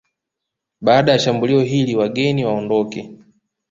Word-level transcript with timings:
Baada 0.81 1.11
ya 1.11 1.19
shambulio 1.19 1.61
hili 1.61 1.95
wageni 1.95 2.45
waondoke 2.45 3.17